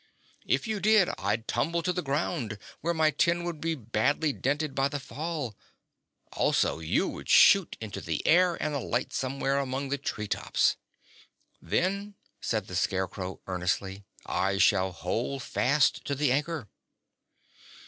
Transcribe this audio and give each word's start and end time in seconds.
"If 0.47 0.67
you 0.67 0.79
did 0.79 1.09
I'd 1.19 1.47
tumble 1.47 1.83
to 1.83 1.93
the 1.93 2.01
ground, 2.01 2.57
where 2.79 2.91
my 2.95 3.11
tin 3.11 3.43
would 3.43 3.61
be 3.61 3.75
badly 3.75 4.33
dented 4.33 4.73
by 4.73 4.87
the 4.87 4.99
fall. 4.99 5.55
Also 6.33 6.79
you 6.79 7.07
would 7.07 7.29
shoot 7.29 7.77
into 7.79 8.01
the 8.01 8.25
air 8.25 8.55
and 8.55 8.73
alight 8.73 9.13
somewhere 9.13 9.59
among 9.59 9.89
the 9.89 9.99
tree 9.99 10.27
tops." 10.27 10.75
"Then," 11.61 12.15
said 12.41 12.65
the 12.65 12.75
Scarecrow, 12.75 13.41
earnestly, 13.45 14.03
"I 14.25 14.57
shall 14.57 14.91
hold 14.91 15.43
fast 15.43 16.03
to 16.05 16.15
the 16.15 16.31
anchor." 16.31 16.67